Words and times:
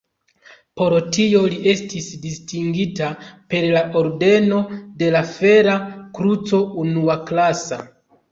Por 0.79 0.93
tio 1.15 1.41
li 1.51 1.57
estis 1.73 2.05
distingita 2.23 3.09
per 3.53 3.67
la 3.77 3.83
ordeno 4.01 4.63
de 5.03 5.11
la 5.17 5.23
Fera 5.35 5.75
Kruco 6.19 6.65
unuaklasa. 6.85 7.79